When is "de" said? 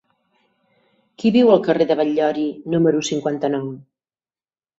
1.91-1.97